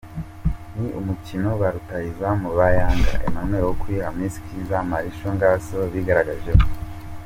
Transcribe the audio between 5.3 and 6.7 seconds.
Ngasa bigaragajemo.